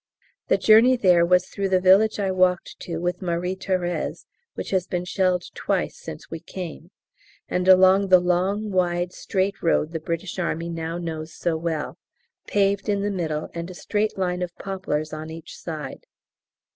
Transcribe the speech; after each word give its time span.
The 0.47 0.57
journey 0.57 0.97
there 0.97 1.23
was 1.23 1.45
through 1.45 1.69
the 1.69 1.79
village 1.79 2.19
I 2.19 2.31
walked 2.31 2.79
to 2.79 2.97
with 2.97 3.21
Marie 3.21 3.55
Thérèse 3.55 4.25
(which 4.55 4.71
has 4.71 4.87
been 4.87 5.05
shelled 5.05 5.43
twice 5.53 5.95
since 5.95 6.27
we 6.31 6.39
came), 6.39 6.89
and 7.47 7.67
along 7.67 8.07
the 8.07 8.17
long, 8.19 8.71
wide, 8.71 9.13
straight 9.13 9.61
road 9.61 9.91
the 9.93 9.99
British 9.99 10.39
Army 10.39 10.69
now 10.69 10.97
knows 10.97 11.35
so 11.35 11.55
well 11.55 11.99
paved 12.47 12.89
in 12.89 13.01
the 13.01 13.11
middle 13.11 13.51
and 13.53 13.69
a 13.69 13.75
straight 13.75 14.17
line 14.17 14.41
of 14.41 14.55
poplars 14.55 15.13
on 15.13 15.29
each 15.29 15.55
side. 15.55 16.07